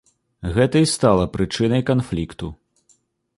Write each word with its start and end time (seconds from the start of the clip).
Гэта 0.55 0.81
і 0.85 0.87
стала 0.93 1.27
прычынай 1.35 1.85
канфлікту. 1.91 2.51